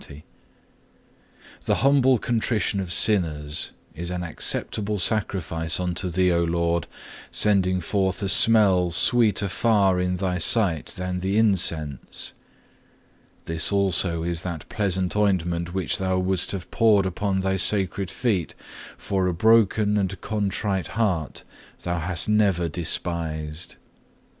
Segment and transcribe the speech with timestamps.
[1.65, 6.87] The humble contrition of sinners is an acceptable sacrifice unto Thee, O Lord,
[7.29, 12.33] sending forth a smell sweeter far in Thy sight than the incense.
[13.45, 18.55] This also is that pleasant ointment which Thou wouldst have poured upon Thy sacred feet,
[18.97, 21.43] for a broken and contrite heart
[21.83, 23.75] Thou hast never despised.